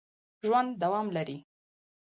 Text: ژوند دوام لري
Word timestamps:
ژوند 0.45 0.69
دوام 0.81 1.07
لري 1.15 1.37